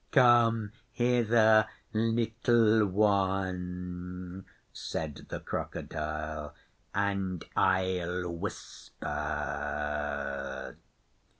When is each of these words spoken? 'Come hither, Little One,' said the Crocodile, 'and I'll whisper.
'Come 0.09 0.71
hither, 0.93 1.67
Little 1.93 2.87
One,' 2.87 4.45
said 4.73 5.27
the 5.29 5.39
Crocodile, 5.39 6.55
'and 6.95 7.45
I'll 7.55 8.27
whisper. 8.31 10.75